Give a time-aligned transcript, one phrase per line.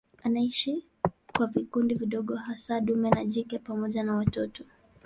[0.23, 0.85] Anaishi
[1.37, 4.63] kwa vikundi vidogo hasa dume na jike pamoja na watoto.